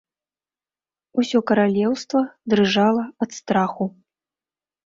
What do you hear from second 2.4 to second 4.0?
дрыжала ад страху.